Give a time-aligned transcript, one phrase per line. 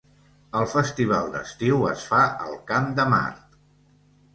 [0.61, 3.61] El festival d'estiu es fa al Camp de Mart.